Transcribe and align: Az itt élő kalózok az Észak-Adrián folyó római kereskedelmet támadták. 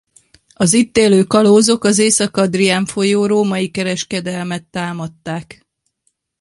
Az 0.53 0.73
itt 0.73 0.97
élő 0.97 1.23
kalózok 1.23 1.83
az 1.83 1.97
Észak-Adrián 1.99 2.85
folyó 2.85 3.25
római 3.25 3.71
kereskedelmet 3.71 4.63
támadták. 4.65 5.65